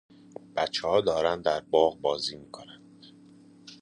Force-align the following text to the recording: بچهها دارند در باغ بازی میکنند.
بچهها 0.55 1.01
دارند 1.01 1.45
در 1.45 1.59
باغ 1.61 2.01
بازی 2.01 2.35
میکنند. 2.35 3.05